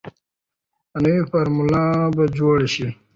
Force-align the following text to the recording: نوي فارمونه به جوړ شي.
نوي 1.03 1.19
فارمونه 1.31 1.81
به 2.15 2.23
جوړ 2.37 2.57
شي. 2.73 2.87